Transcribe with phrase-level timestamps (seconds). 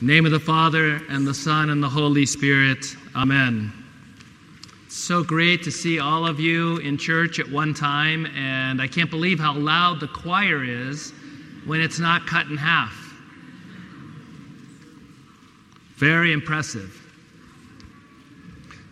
[0.00, 2.96] name of the Father, and the Son, and the Holy Spirit.
[3.14, 3.72] Amen.
[4.88, 9.10] So great to see all of you in church at one time, and I can't
[9.10, 11.12] believe how loud the choir is
[11.66, 12.94] when it's not cut in half.
[15.96, 17.00] Very impressive.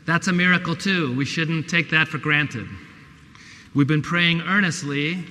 [0.06, 1.14] That's a miracle, too.
[1.16, 2.66] We shouldn't take that for granted.
[3.74, 5.24] We've been praying earnestly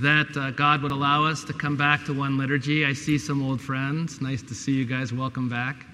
[0.00, 2.86] that uh, God would allow us to come back to one liturgy.
[2.86, 4.22] I see some old friends.
[4.22, 5.12] Nice to see you guys.
[5.12, 5.84] Welcome back.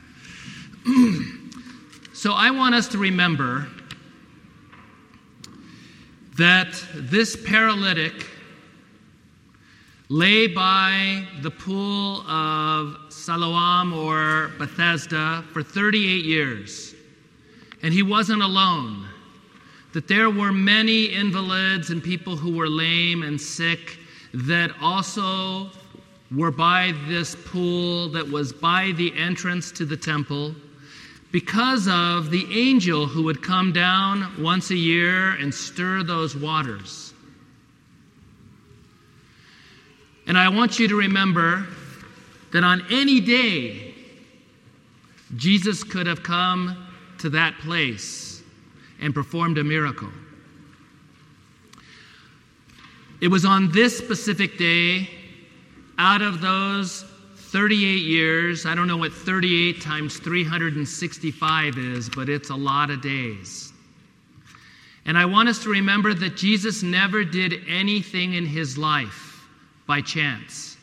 [2.13, 3.67] so I want us to remember
[6.37, 8.13] that this paralytic
[10.09, 16.95] lay by the pool of Siloam or Bethesda for 38 years.
[17.83, 19.09] And he wasn't alone
[19.93, 23.99] that there were many invalids and people who were lame and sick
[24.35, 25.71] that also
[26.35, 30.55] were by this pool that was by the entrance to the temple
[31.33, 37.15] because of the angel who would come down once a year and stir those waters.
[40.27, 41.67] And I want you to remember
[42.53, 43.95] that on any day,
[45.37, 46.87] Jesus could have come
[47.19, 48.28] to that place
[49.01, 50.11] and performed a miracle.
[53.21, 55.09] It was on this specific day,
[55.99, 57.05] out of those
[57.37, 63.01] 38 years, I don't know what 38 times 365 is, but it's a lot of
[63.01, 63.73] days.
[65.07, 69.47] And I want us to remember that Jesus never did anything in his life
[69.87, 70.77] by chance.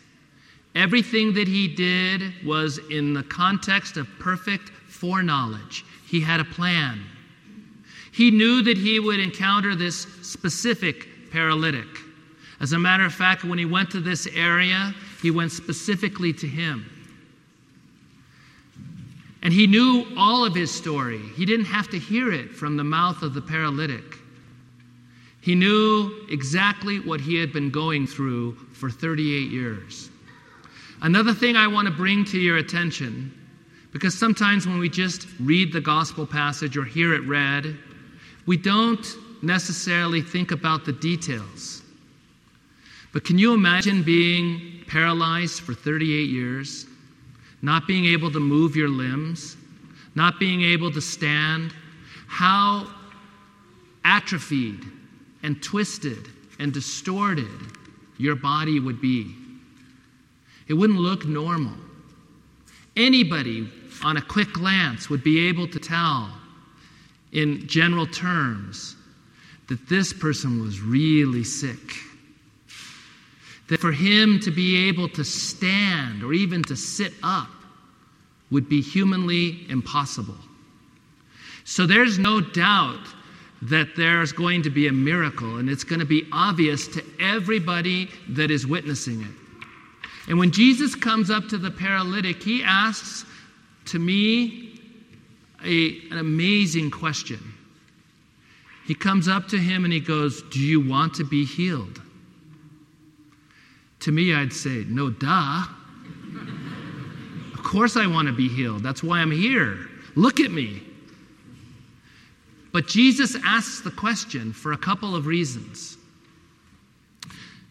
[0.73, 5.85] Everything that he did was in the context of perfect foreknowledge.
[6.07, 7.01] He had a plan.
[8.15, 11.85] He knew that he would encounter this specific paralytic.
[12.61, 16.47] As a matter of fact, when he went to this area, he went specifically to
[16.47, 16.89] him.
[19.43, 21.19] And he knew all of his story.
[21.35, 24.15] He didn't have to hear it from the mouth of the paralytic.
[25.41, 30.09] He knew exactly what he had been going through for 38 years.
[31.01, 33.33] Another thing I want to bring to your attention,
[33.91, 37.77] because sometimes when we just read the gospel passage or hear it read,
[38.45, 39.05] we don't
[39.41, 41.81] necessarily think about the details.
[43.13, 46.85] But can you imagine being paralyzed for 38 years,
[47.61, 49.55] not being able to move your limbs,
[50.15, 51.73] not being able to stand?
[52.27, 52.87] How
[54.03, 54.85] atrophied
[55.43, 56.29] and twisted
[56.59, 57.49] and distorted
[58.17, 59.35] your body would be.
[60.67, 61.73] It wouldn't look normal.
[62.95, 63.69] Anybody
[64.03, 66.31] on a quick glance would be able to tell
[67.35, 68.95] in general terms
[69.67, 71.93] that this person was really sick.
[73.67, 77.49] That for him to be able to stand or even to sit up
[78.51, 80.37] would be humanly impossible.
[81.65, 83.05] So there's no doubt
[83.63, 88.07] that there's going to be a miracle, and it's going to be obvious to everybody
[88.29, 89.31] that is witnessing it.
[90.29, 93.25] And when Jesus comes up to the paralytic, he asks
[93.85, 94.74] to me
[95.65, 97.39] a, an amazing question.
[98.85, 102.01] He comes up to him and he goes, Do you want to be healed?
[104.01, 105.63] To me, I'd say, No, duh.
[107.53, 108.83] of course, I want to be healed.
[108.83, 109.89] That's why I'm here.
[110.15, 110.83] Look at me.
[112.71, 115.97] But Jesus asks the question for a couple of reasons.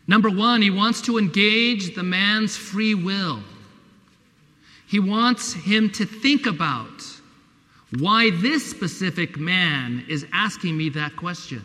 [0.07, 3.41] Number one, he wants to engage the man's free will.
[4.87, 7.03] He wants him to think about
[7.99, 11.63] why this specific man is asking me that question.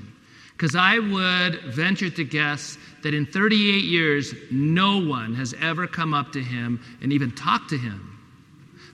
[0.52, 6.14] Because I would venture to guess that in 38 years, no one has ever come
[6.14, 8.20] up to him and even talked to him,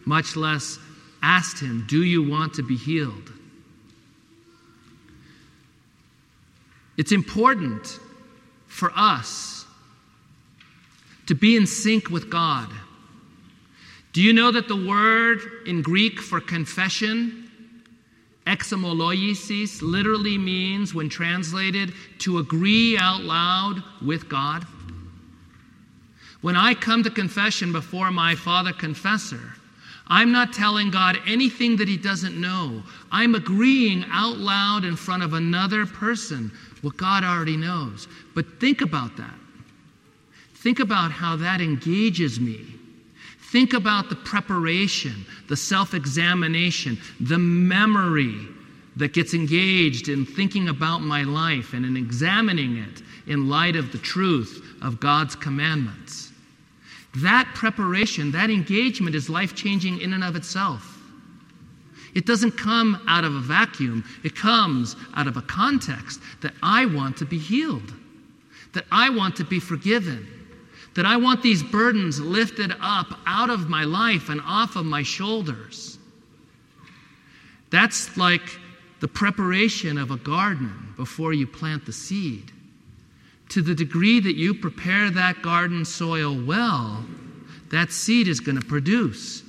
[0.06, 0.78] much less
[1.24, 3.32] asked him, Do you want to be healed?
[6.98, 8.00] It's important
[8.68, 9.66] for us
[11.26, 12.70] to be in sync with God
[14.16, 17.52] do you know that the word in Greek for confession,
[18.48, 24.64] exomologesis, literally means, when translated, to agree out loud with God?
[26.40, 29.52] When I come to confession before my Father Confessor,
[30.08, 32.84] I'm not telling God anything that He doesn't know.
[33.12, 36.54] I'm agreeing out loud in front of another person
[36.84, 38.08] what God already knows.
[38.34, 39.36] But think about that.
[40.54, 42.76] Think about how that engages me
[43.56, 48.36] Think about the preparation, the self examination, the memory
[48.98, 53.94] that gets engaged in thinking about my life and in examining it in light of
[53.94, 56.34] the truth of God's commandments.
[57.20, 61.02] that preparation, that engagement is life changing in and of itself.
[62.14, 66.88] It doesn't come out of a vacuum, it comes out of a context that I
[66.88, 67.94] want to be healed,
[68.74, 70.35] that I want to be forgiven,
[70.96, 75.04] that I want these burdens lifted up out of my life and off of my
[75.04, 75.98] shoulders.
[77.70, 78.58] That's like
[79.02, 82.52] the preparation of a garden before you plant the seed.
[83.50, 87.06] To the degree that you prepare that garden soil well,
[87.70, 89.44] that seed is going to produce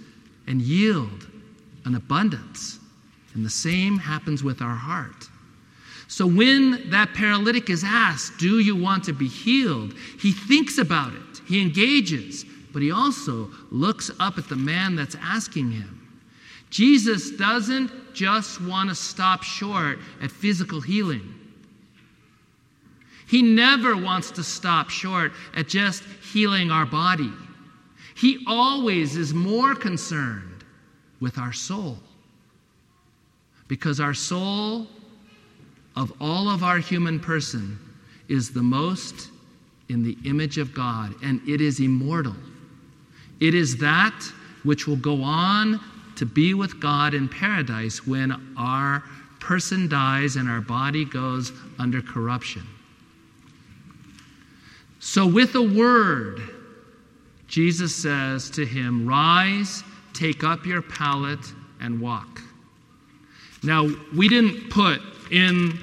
[0.46, 1.26] and yield
[1.84, 2.78] an abundance.
[3.34, 5.28] And the same happens with our heart.
[6.08, 9.94] So when that paralytic is asked, Do you want to be healed?
[10.20, 15.16] he thinks about it, he engages, but he also looks up at the man that's
[15.20, 15.96] asking him.
[16.70, 21.34] Jesus doesn't just want to stop short at physical healing.
[23.28, 26.02] He never wants to stop short at just
[26.32, 27.32] healing our body.
[28.16, 30.64] He always is more concerned
[31.20, 31.98] with our soul.
[33.68, 34.86] Because our soul,
[35.96, 37.78] of all of our human person,
[38.28, 39.30] is the most
[39.88, 42.34] in the image of God, and it is immortal.
[43.40, 44.20] It is that
[44.62, 45.80] which will go on
[46.16, 49.02] to be with God in paradise when our
[49.38, 52.62] person dies and our body goes under corruption.
[54.98, 56.40] So, with a word,
[57.46, 61.38] Jesus says to him, Rise, take up your pallet,
[61.80, 62.40] and walk.
[63.62, 65.00] Now, we didn't put
[65.30, 65.78] in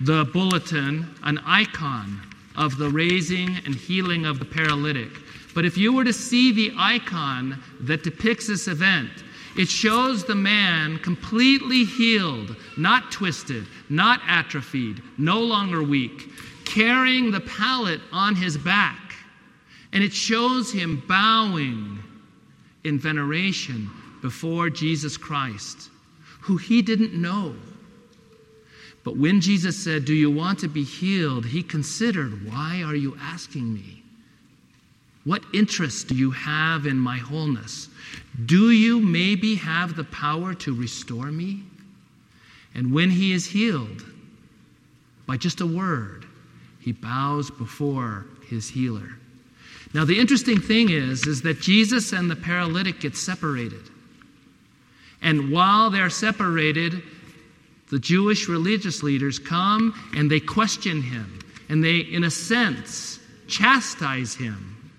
[0.00, 2.20] the bulletin an icon
[2.56, 5.10] of the raising and healing of the paralytic.
[5.54, 9.10] But if you were to see the icon that depicts this event,
[9.56, 16.30] it shows the man completely healed, not twisted, not atrophied, no longer weak,
[16.64, 18.98] carrying the pallet on his back.
[19.92, 21.98] And it shows him bowing
[22.84, 23.90] in veneration
[24.22, 25.90] before Jesus Christ,
[26.40, 27.54] who he didn't know.
[29.04, 31.46] But when Jesus said, Do you want to be healed?
[31.46, 34.02] he considered, Why are you asking me?
[35.24, 37.88] What interest do you have in my wholeness?
[38.46, 41.62] Do you maybe have the power to restore me?
[42.74, 44.04] And when he is healed,
[45.26, 46.26] by just a word,
[46.80, 49.10] he bows before his healer.
[49.94, 53.82] Now the interesting thing is is that Jesus and the paralytic get separated.
[55.20, 57.02] And while they're separated,
[57.92, 64.34] the Jewish religious leaders come and they question him and they in a sense chastise
[64.34, 64.90] him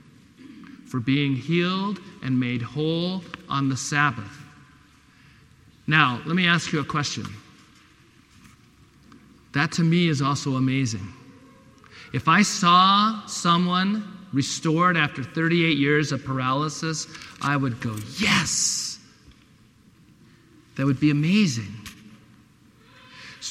[0.85, 4.37] for being healed and made whole on the Sabbath.
[5.87, 7.25] Now, let me ask you a question.
[9.55, 11.11] That to me is also amazing.
[12.13, 17.07] If I saw someone restored after 38 years of paralysis,
[17.41, 18.99] I would go, Yes!
[20.75, 21.73] That would be amazing.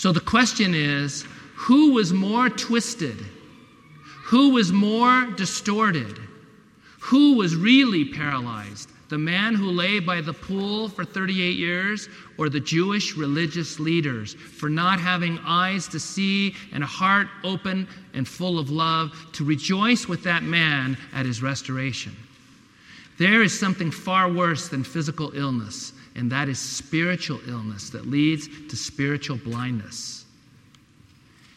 [0.03, 1.23] So the question is
[1.55, 3.25] who was more twisted?
[4.25, 6.19] Who was more distorted?
[7.03, 8.91] Who was really paralyzed?
[9.11, 14.35] The man who lay by the pool for 38 years, or the Jewish religious leaders
[14.35, 19.45] for not having eyes to see and a heart open and full of love to
[19.45, 22.17] rejoice with that man at his restoration?
[23.21, 28.49] There is something far worse than physical illness, and that is spiritual illness that leads
[28.69, 30.25] to spiritual blindness.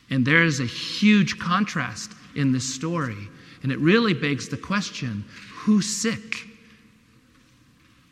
[0.10, 3.28] And there is a huge contrast in this story
[3.66, 6.48] and it really begs the question who's sick?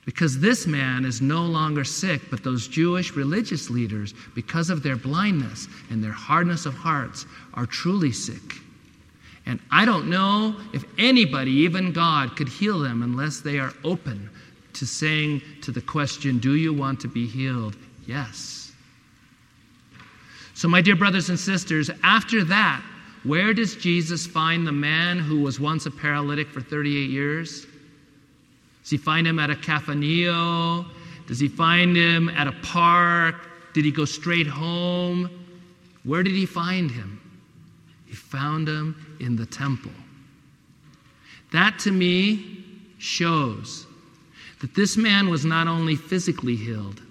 [0.04, 4.96] Because this man is no longer sick, but those Jewish religious leaders, because of their
[4.96, 8.56] blindness and their hardness of hearts, are truly sick.
[9.46, 14.32] And I don't know if anybody, even God, could heal them unless they are open
[14.74, 17.78] to saying to the question, Do you want to be healed?
[18.06, 18.72] Yes.
[20.54, 22.84] So, my dear brothers and sisters, after that,
[23.24, 27.66] where does Jesus find the man who was once a paralytic for 38 years?
[28.82, 30.86] Does he find him at a cafaneo?
[31.26, 33.36] Does he find him at a park?
[33.74, 35.30] Did he go straight home?
[36.04, 37.20] Where did he find him?
[38.06, 39.92] He found him in the temple.
[41.52, 42.64] That to me
[42.98, 43.88] shows
[44.64, 47.02] that this man was not only physically healed,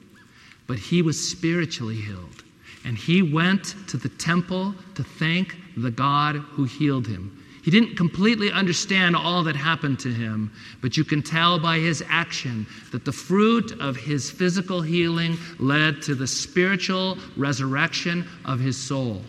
[0.67, 2.43] but he was spiritually healed.
[2.87, 7.45] And he went to the temple to thank the God who healed him.
[7.63, 12.03] He didn't completely understand all that happened to him, but you can tell by his
[12.09, 18.79] action that the fruit of his physical healing led to the spiritual resurrection of his
[18.79, 19.21] soul.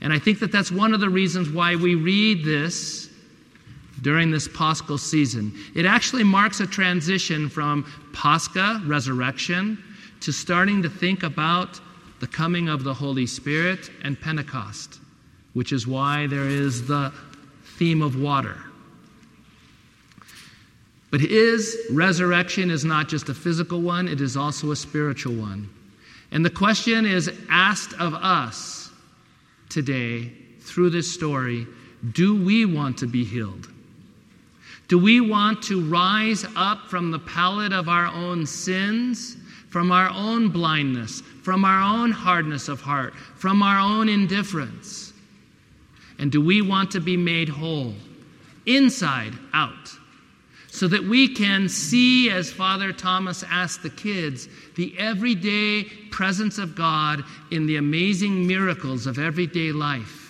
[0.00, 3.11] And I think that that's one of the reasons why we read this
[4.02, 5.52] during this Paschal season.
[5.74, 9.82] It actually marks a transition from Pascha, resurrection,
[10.20, 11.80] to starting to think about
[12.20, 15.00] the coming of the Holy Spirit and Pentecost,
[15.54, 17.12] which is why there is the
[17.78, 18.56] theme of water.
[21.10, 25.68] But his resurrection is not just a physical one, it is also a spiritual one.
[26.30, 28.90] And the question is asked of us
[29.68, 31.66] today through this story
[32.12, 33.68] do we want to be healed?
[34.88, 39.36] Do we want to rise up from the pallet of our own sins,
[39.68, 45.12] from our own blindness, from our own hardness of heart, from our own indifference?
[46.18, 47.94] And do we want to be made whole,
[48.66, 49.96] inside out?
[50.72, 56.74] so that we can see, as Father Thomas asked the kids, the everyday presence of
[56.74, 60.21] God in the amazing miracles of everyday life.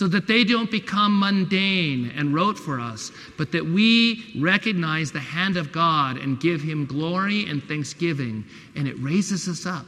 [0.00, 5.20] So that they don't become mundane and rote for us, but that we recognize the
[5.20, 8.42] hand of God and give Him glory and thanksgiving.
[8.74, 9.84] And it raises us up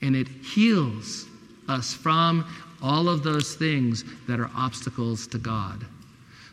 [0.00, 1.26] and it heals
[1.68, 2.46] us from
[2.82, 5.84] all of those things that are obstacles to God.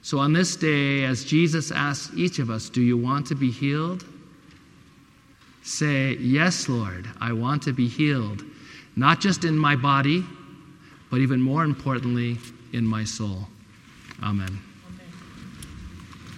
[0.01, 3.49] So on this day, as Jesus asks each of us, Do you want to be
[3.49, 4.03] healed?
[5.63, 8.43] Say, Yes, Lord, I want to be healed,
[8.97, 10.25] not just in my body,
[11.15, 12.37] but even more importantly,
[12.73, 13.47] in my soul.
[14.21, 14.59] Amen.